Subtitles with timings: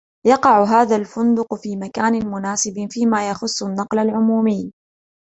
[0.27, 4.71] يقع هذا الفندق في مكان مناسب فيما يخص النقل العمومي.